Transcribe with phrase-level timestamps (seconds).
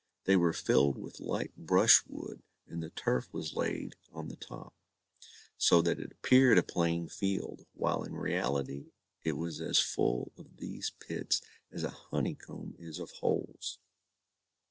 [0.23, 4.73] They were filled with light brushwood, and the turf was laid on the top,
[5.59, 8.93] so that it appeared a plain field, while in reality
[9.23, 13.77] it was as full of these pits as a honeycomb is of holes.